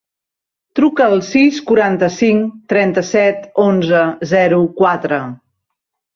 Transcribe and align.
Truca 0.77 1.03
al 1.09 1.19
sis, 1.27 1.59
quaranta-cinc, 1.71 2.55
trenta-set, 2.73 3.45
onze, 3.67 4.01
zero, 4.33 4.61
quatre. 4.81 5.23